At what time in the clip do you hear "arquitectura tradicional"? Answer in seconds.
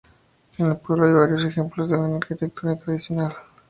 2.15-3.35